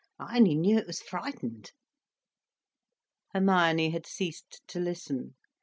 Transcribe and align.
I 0.17 0.37
only 0.37 0.55
knew 0.55 0.77
it 0.79 0.87
was 0.87 0.99
frightened." 0.99 1.73
Hermione 3.35 3.91
had 3.91 4.07
ceased 4.07 4.63
to 4.69 4.79
listen. 4.79 5.35